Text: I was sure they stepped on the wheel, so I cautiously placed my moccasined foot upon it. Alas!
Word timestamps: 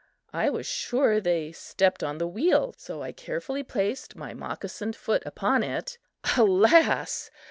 I 0.33 0.49
was 0.49 0.65
sure 0.65 1.21
they 1.21 1.51
stepped 1.51 2.01
on 2.03 2.17
the 2.17 2.25
wheel, 2.27 2.73
so 2.75 3.03
I 3.03 3.11
cautiously 3.11 3.61
placed 3.61 4.15
my 4.15 4.33
moccasined 4.33 4.95
foot 4.95 5.21
upon 5.27 5.61
it. 5.61 5.99
Alas! 6.37 7.29